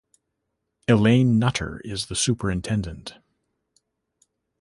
Elaine 0.87 1.37
Nutter 1.37 1.79
is 1.85 2.07
the 2.07 2.15
Superintendent. 2.15 3.19